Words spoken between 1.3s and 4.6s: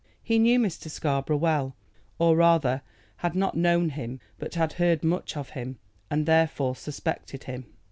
well, or rather had not known him, but